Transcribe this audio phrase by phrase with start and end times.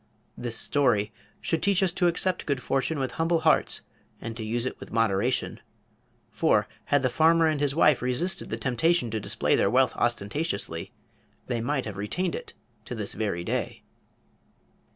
[0.35, 3.81] This story should teach us to accept good fortune with humble hearts
[4.19, 5.59] and to use it with moderation.
[6.31, 10.91] For, had the farmer and his wife resisted the temptation to display their wealth ostentatiously,
[11.45, 13.83] they might have retained it to this very day.